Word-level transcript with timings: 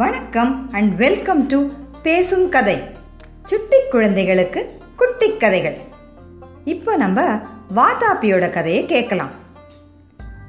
வணக்கம் 0.00 0.72
and 0.72 0.96
welcome 0.96 1.46
to 1.46 1.68
பேசும் 2.02 2.48
கதை. 2.48 2.82
சுட்டி 3.44 3.76
குழந்தைகளுக்கு 3.90 4.78
குட்டி 4.96 5.36
கதைகள். 5.36 5.76
இப்போ 6.64 6.96
நம்ம 6.96 7.40
வாதாப்பியோட 7.76 8.50
கதையை 8.50 8.86
கேட்கலாம். 8.86 9.28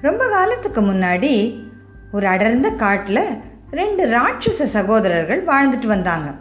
ரொம்ப 0.01 0.27
காலத்துக்கு 0.27 0.81
முன்னாடி 0.81 1.63
ஒரு 2.11 2.27
அடர்ந்த 2.27 2.69
காட்டில் 2.69 3.41
ரெண்டு 3.71 4.05
ராட்சச 4.05 4.63
சகோதரர்கள் 4.63 5.45
வாழ்ந்துட்டு 5.45 5.85
வந்தாங்க. 5.85 6.33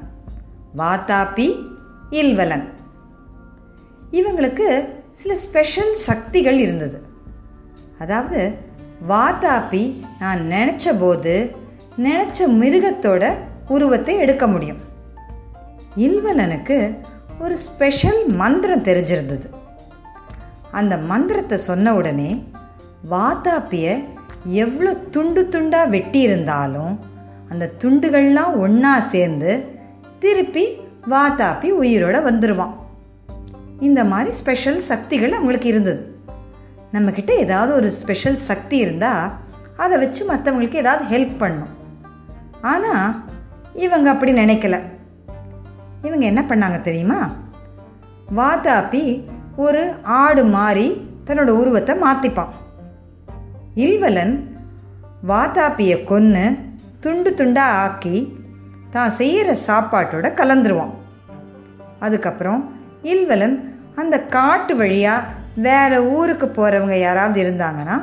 வாதாபி 0.77 1.67
இல்வலன். 2.11 2.73
இவங்களுக்கு 4.11 4.89
சில 5.11 5.37
ஸ்பெஷல் 5.37 5.95
சக்திகள் 5.95 6.59
இருந்தது. 6.59 7.03
அதாவது 7.99 8.55
வாதாப்பி 9.09 10.05
நான் 10.21 10.41
நினச்ச 10.41 11.01
போது 11.01 11.59
நினச்ச 12.03 12.47
மிருகத்தோட 12.61 13.35
உருவத்தை 13.69 14.15
எடுக்க 14.17 14.47
முடியும். 14.47 14.79
இல்வலனுக்கு 15.97 16.97
ஒரு 17.41 17.57
ஸ்பெஷல் 17.57 18.27
மந்திரம் 18.27 18.83
தெரிஞ்சிருந்தது. 18.83 19.47
அந்த 20.71 20.97
மந்திரத்தை 20.97 21.59
சொன்ன 21.59 21.95
உடனே 21.95 22.45
வாத்தாப்பியை 23.11 23.95
எவ்வளோ 24.45 24.93
துண்டு 24.95 25.49
துண்டாக 25.51 25.91
வெட்டியிருந்தாலும் 25.91 26.95
அந்த 27.49 27.71
துண்டுகள்லாம் 27.79 28.57
ஒன்றா 28.57 29.01
சேர்ந்து 29.01 29.65
திருப்பி 30.19 30.65
வாத்தாப்பி 31.11 31.69
உயிரோட 31.83 32.17
வந்துடுவான் 32.29 32.75
இந்த 33.81 34.05
மாதிரி 34.05 34.37
ஸ்பெஷல் 34.37 34.81
சக்திகள் 34.81 35.33
அவங்களுக்கு 35.33 35.69
இருந்தது. 35.69 36.03
நம்மக்கிட்ட 36.93 37.31
ஏதாவது 37.31 37.73
ஒரு 37.75 37.91
ஸ்பெஷல் 37.91 38.37
சக்தி 38.37 38.77
இருந்தால் 38.77 39.31
அதை 39.77 39.99
வச்சு 39.99 40.23
மற்றவங்களுக்கு 40.33 40.75
ஏதாவது 40.75 41.05
ஹெல்ப் 41.17 41.39
பண்ணும். 41.39 41.79
ஆனால் 42.63 43.25
இவங்க 43.75 44.11
அப்படி 44.11 44.33
நினைக்கல. 44.33 44.81
இவங்க 46.03 46.27
என்ன 46.27 46.45
பண்ணாங்க 46.49 46.81
தெரியுமா? 46.81 47.31
வாதாப்பி 48.37 49.23
ஒரு 49.57 49.95
ஆடு 50.03 50.45
மாறி 50.45 51.09
தன்னோட 51.27 51.49
உருவத்தை 51.49 51.97
மாற்றிப்பான் 51.97 52.49
இல்வலன் 53.75 54.59
வாதாப்பியை 55.29 56.05
கொன்று 56.05 56.57
துண்டு 57.01 57.35
துண்டாக 57.35 57.79
ஆக்கி 57.79 58.37
தான் 58.91 59.11
செய்கிற 59.11 59.57
சாப்பாட்டோட 59.67 60.35
கலந்துருவான். 60.35 60.91
அதுக்கப்புறம் 62.01 62.75
இல்வலன் 63.03 63.79
அந்த 63.95 64.23
காட்டு 64.23 64.77
வழியாக 64.77 65.27
வேற 65.57 66.03
ஊருக்கு 66.05 66.47
போகிறவங்க 66.47 67.01
யாராவது 67.01 67.45
இருந்தாங்கன்னா 67.45 68.03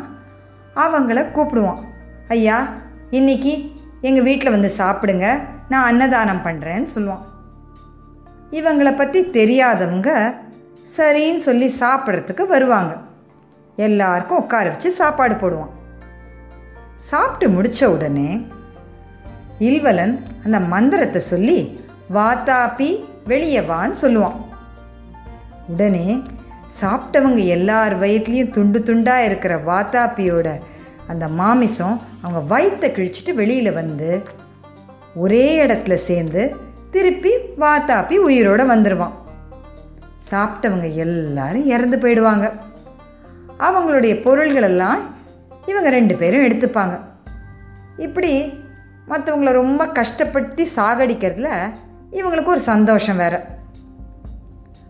அவங்கள 0.75 1.25
கூப்பிடுவான். 1.33 1.81
ஐயா 2.27 2.67
இன்னைக்கு 3.09 3.75
எங்கள் 4.07 4.27
வீட்டில் 4.27 4.55
வந்து 4.55 4.69
சாப்பிடுங்க 4.77 5.27
நான் 5.71 5.87
அன்னதானம் 5.89 6.45
பண்ணுறேன்னு 6.45 6.87
சொல்லுவான். 6.95 7.25
இவங்கள 8.59 8.89
பற்றி 8.97 9.21
தெரியாதவங்க 9.37 10.11
சரின்னு 10.97 11.41
சொல்லி 11.47 11.67
சாப்பிட்றதுக்கு 11.79 12.43
வருவாங்க. 12.53 12.93
எல்லாருக்கும் 13.87 14.41
உட்கார 14.43 14.67
வச்சு 14.69 14.91
சாப்பாடு 14.99 15.35
போடுவான். 15.35 15.73
சாப்பிட்டு 17.09 17.47
முடித்த 17.55 17.89
உடனே 17.95 18.29
இல்வலன் 19.67 20.15
அந்த 20.45 20.57
மந்திரத்தை 20.73 21.21
சொல்லி 21.31 21.59
வாத்தாப்பி 22.17 22.89
வெளியே 23.31 23.61
வான்னு 23.71 23.97
சொல்லுவான். 24.01 24.37
உடனே 25.73 26.07
சாப்பிட்டவங்க 26.81 27.41
எல்லார் 27.55 27.93
வயிற்றுலையும் 28.01 28.55
துண்டு 28.55 28.79
துண்டாக 28.87 29.27
இருக்கிற 29.29 29.53
வாத்தாப்பியோட 29.69 30.47
அந்த 31.07 31.27
மாமிசம் 31.27 32.01
அவங்க 32.21 32.41
வயிற்றை 32.41 32.91
கிழிச்சிட்டு 32.91 33.33
வெளியில் 33.33 33.73
வந்து 33.73 34.23
ஒரே 35.15 35.65
இடத்துல 35.65 35.93
சேர்ந்து 35.93 36.55
திருப்பி 36.91 37.31
வாத்தாப்பி 37.59 38.15
உயிரோடு 38.15 38.67
வந்துடுவான் 38.67 39.11
சாப்பிட்டவங்க 40.31 40.93
எல்லாரும் 40.93 41.65
இறந்து 41.65 41.97
போயிடுவாங்க. 41.97 42.51
அவங்களுடைய 43.59 44.13
பொருள்களெல்லாம் 44.13 44.99
இவங்க 45.65 45.89
ரெண்டு 45.89 46.15
பேரும் 46.15 46.41
எடுத்துப்பாங்க. 46.41 46.99
இப்படி 47.97 48.53
மற்றவங்கள 49.07 49.51
ரொம்ப 49.51 49.85
கஷ்டப்படுத்தி 49.85 50.67
சாகடிக்கிறதுல 50.75 51.47
இவங்களுக்கு 52.11 52.45
ஒரு 52.45 52.59
சந்தோஷம் 52.59 53.17
வேற. 53.17 53.45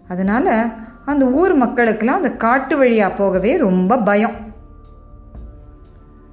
அதனால் 0.08 0.72
அந்த 1.06 1.26
ஊர் 1.26 1.58
மக்களுக்கெல்லாம் 1.58 2.20
அந்த 2.20 2.32
காட்டு 2.32 2.78
வழியாக 2.78 3.14
போகவே 3.14 3.58
ரொம்ப 3.58 3.98
பயம். 3.98 4.47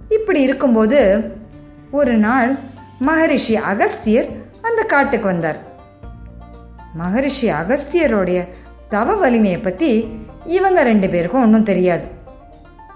இப்படி 0.08 0.40
இருக்கும்போது 0.40 1.00
ஒரு 1.90 2.14
நாள் 2.16 2.58
மகரிஷி 2.98 3.56
அகஸ்தியர் 3.56 4.28
அந்த 4.62 4.82
காட்டுக்கு 4.82 5.26
வந்தார். 5.26 5.58
மகரிஷி 6.94 7.48
அகஸ்தியருடைய 7.50 8.48
தவ 8.88 9.14
வலிமையை 9.14 9.58
பற்றி 9.58 10.20
இவங்க 10.44 10.82
ரெண்டு 10.82 11.10
பேருக்கும் 11.10 11.42
ஒன்றும் 11.42 11.68
தெரியாது. 11.72 12.06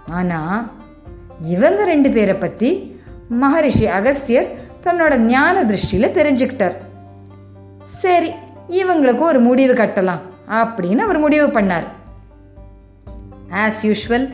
ஆனால் 0.07 0.71
இவங்க 1.41 1.85
ரெண்டு 1.85 2.11
பேரை 2.11 2.35
பற்றி 2.35 2.99
மகரிஷி 3.29 3.87
அகஸ்தியர் 3.87 4.49
தன்னோட 4.85 5.17
ஞான 5.17 5.63
திருஷ்டியில் 5.63 6.17
தெரிஞ்சுக்கிட்டார். 6.19 6.77
சரி 8.03 8.31
இவங்களுக்கு 8.69 9.19
ஒரு 9.19 9.41
முடிவு 9.41 9.75
கட்டலாம் 9.75 10.23
அப்படின்னு 10.49 10.99
அவர் 10.99 11.19
முடிவு 11.19 11.47
பண்ணார். 11.47 11.87
ஆஸ் 13.51 13.83
யூஷுவல் 13.83 14.29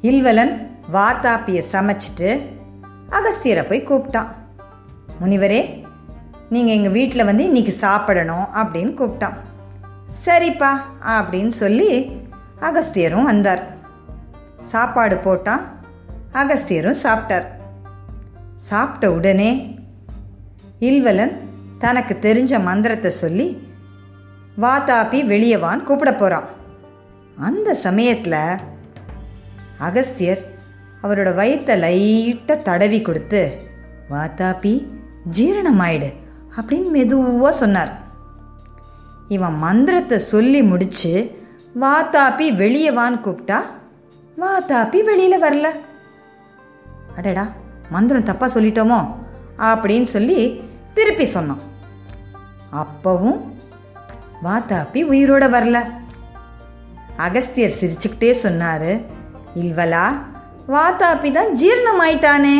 இல்வலன் 0.00 0.68
வாத்தாப்பியை 0.92 1.62
சமைச்சிட்டு 1.72 2.30
அகஸ்தியரை 3.10 3.68
போய் 3.68 3.86
கூப்பிட்டான். 3.86 4.30
முனிவரே 5.20 5.88
நீங்கள் 6.48 6.74
எங்கள் 6.74 6.92
வீட்டில் 6.92 7.24
வந்து 7.24 7.44
இன்னைக்கு 7.44 7.72
சாப்பிடணும் 7.72 8.46
அப்படின்னு 8.54 8.92
கூப்பிட்டான். 9.00 9.36
சரிப்பா 10.24 10.70
அப்படின்னு 11.06 11.48
சொல்லி 11.48 12.10
அகஸ்தியரும் 12.60 13.22
வந்தார். 13.22 13.62
சாப்பாடு 14.60 15.16
போட்டான். 15.16 15.60
அகஸ்தியரும் 16.32 17.02
சாப்பிட்டார். 17.02 17.46
சாப்பிட்ட 18.56 19.12
உடனே 19.12 19.78
இல்வலன் 20.78 21.34
தனக்கு 21.78 22.18
தெரிஞ்ச 22.20 22.62
மந்திரத்தை 22.62 23.10
சொல்லி 23.10 23.68
வாதாபி 24.60 25.24
வெளியே 25.24 25.58
கூப்பிட 25.84 26.12
போகிறான் 26.12 26.44
அந்த 27.40 27.74
சமயத்தில் 27.74 28.42
அகஸ்தியர் 29.78 30.42
அவரோட 31.02 31.34
வயிற்றை 31.34 31.80
லைட்டாக 31.80 32.62
தடவி 32.62 33.02
கொடுத்து 33.02 33.58
வாத்தாப்பி 34.10 34.86
ஜீரணமாயிடு 35.36 36.14
அப்படின்னு 36.56 36.88
மெதுவாக 36.90 37.56
சொன்னார். 37.56 37.98
இவன் 39.28 39.54
மந்திரத்தை 39.54 40.18
சொல்லி 40.18 40.62
முடிச்சு 40.62 41.38
வாத்தாப்பி 41.80 42.54
வெளியே 42.54 42.90
வான்னு 42.90 43.20
கூப்பிட்டா 43.24 43.60
வாத்தாப்பி 44.40 45.04
வெளியில் 45.04 45.42
வரல. 45.42 45.66
அடடா 47.16 47.48
மந்திரம் 47.90 48.24
தப்பாக 48.24 48.48
சொல்லிட்டோமோ? 48.54 49.14
அப்படின்னு 49.58 50.02
சொல்லி 50.02 50.60
திருப்பி 50.94 51.24
சொன்னான். 51.24 51.58
அப்பவும் 52.72 53.40
வாத்தாப்பி 54.44 55.04
உயிரோட 55.04 55.44
வரல. 55.56 55.84
அகஸ்தியர் 57.16 57.76
சிரிச்சுக்கிட்டே 57.80 58.30
சொன்னார் 58.30 59.00
இல்வலா 59.54 60.06
வாத்தாப்பி 60.72 61.28
தான் 61.36 61.50
ஜீர்ணமாயிட்டானே 61.60 62.56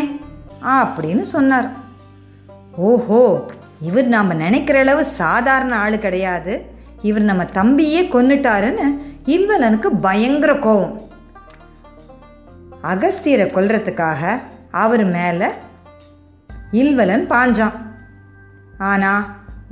அப்படின்னு 0.78 1.24
சொன்னார். 1.34 1.68
ஓஹோ 2.88 3.22
இவர் 3.88 4.08
நாம் 4.14 4.40
நினைக்கிற 4.44 4.78
அளவு 4.84 5.02
சாதாரண 5.20 5.72
ஆள் 5.84 5.96
கிடையாது. 6.04 6.54
இவர் 7.08 7.24
நம்ம 7.30 7.42
தம்பியே 7.58 8.00
கொன்னுட்டாருன்னு 8.14 8.86
இல்வலனுக்கு 9.34 9.88
பயங்கர 10.06 10.52
கோபம் 10.66 10.96
அகஸ்தியரை 12.92 13.46
கொல்றதுக்காக 13.54 14.22
அவர் 14.82 15.04
மேலே 15.16 15.48
இல்வலன் 16.82 17.26
பாஞ்சான். 17.32 17.76
ஆனால் 18.90 19.24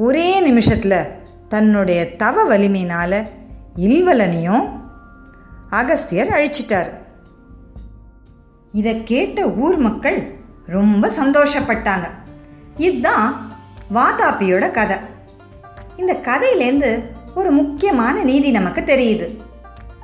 ஒரே 0.07 0.29
நிமிஷத்தில் 0.47 1.09
தன்னுடைய 1.53 2.01
தவ 2.23 2.45
வலிமையினால் 2.51 3.19
இல்வலனையும் 3.87 4.65
அகஸ்தியர் 5.81 6.35
அழிச்சிட்டார். 6.37 6.91
இதை 8.73 9.05
கேட்ட 9.05 9.47
ஊர் 9.47 9.77
மக்கள் 9.77 10.37
ரொம்ப 10.67 11.11
சந்தோஷப்பட்டாங்க. 11.17 12.11
இதுதான் 12.77 13.51
வாதாப்பியோட 13.95 14.71
கதை. 14.71 14.97
இந்த 15.97 16.17
கதையிலேருந்து 16.23 17.05
ஒரு 17.35 17.51
முக்கியமான 17.51 18.23
நீதி 18.23 18.51
நமக்கு 18.51 18.81
தெரியுது. 18.81 19.43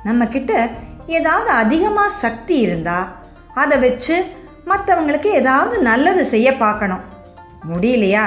நம்ம 0.03 0.27
கிட்ட 0.27 0.69
ஏதாவது 1.07 1.49
அதிகமாக 1.49 2.09
சக்தி 2.09 2.57
இருந்தா 2.57 3.15
அதை 3.55 3.77
வச்சு 3.77 4.23
மற்றவங்களுக்கு 4.65 5.25
ஏதாவது 5.25 5.81
நல்லது 5.81 6.25
செய்ய 6.25 6.55
பார்க்கணும். 6.55 6.99
முடியலையா? 7.73 8.23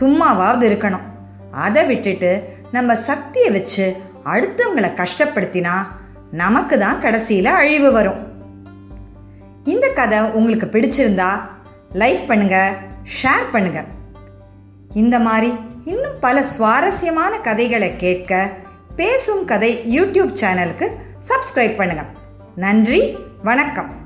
சும்மாவாவது 0.00 0.68
இருக்கணும். 0.70 1.10
அதை 1.52 1.84
விட்டுட்டு 1.84 2.56
நம்ம 2.72 2.96
சக்தியை 2.96 3.50
வச்சு 3.50 3.96
அடுத்தவங்களை 4.24 5.06
கஷ்டப்படுத்தினா 5.06 5.86
நமக்கு 6.30 6.78
தான் 6.78 7.00
கடைசியில் 7.00 7.46
அழிவு 7.46 7.92
வரும். 7.92 8.31
இந்த 9.64 9.88
கதை 9.88 10.20
உங்களுக்கு 10.20 10.66
பிடிச்சிருந்தா 10.66 11.40
லைக் 11.92 12.26
பண்ணுங்க 12.26 12.76
ஷேர் 13.22 13.50
பண்ணுங்க. 13.50 13.84
இந்த 14.94 15.18
மாதிரி 15.18 15.52
இன்னும் 15.84 16.18
பல 16.20 16.42
சுவாரஸ்யமான 16.42 17.38
கதைகளை 17.38 17.96
கேட்க 17.96 18.52
பேசும் 18.96 19.44
கதை 19.44 19.70
யூடியூப் 19.98 20.32
சேனலுக்கு 20.40 20.88
சப்ஸ்கிரைப் 21.28 21.76
பண்ணுங்க. 21.76 22.04
நன்றி 22.54 23.16
வணக்கம். 23.42 24.01